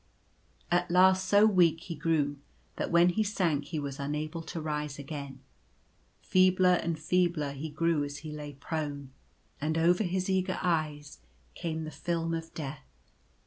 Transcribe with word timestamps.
At 0.71 0.89
last 0.89 1.27
so 1.27 1.45
weak 1.45 1.81
he 1.81 1.93
grew 1.95 2.37
that 2.77 2.89
when 2.89 3.09
he 3.09 3.21
sank 3.21 3.65
he 3.65 3.77
was 3.77 3.99
unable 3.99 4.41
to 4.41 4.59
rise 4.59 4.97
again. 4.97 5.41
Feebler 6.23 6.79
and 6.81 6.97
feebler 6.97 7.51
he 7.51 7.69
grew 7.69 8.03
as 8.03 8.17
he 8.25 8.31
lay 8.31 8.53
prone; 8.53 9.11
and 9.61 9.77
over 9.77 10.03
his 10.03 10.27
eager 10.27 10.57
eyes 10.63 11.19
came 11.53 11.83
the 11.83 11.91
film 11.91 12.33
of 12.33 12.51
death. 12.55 12.87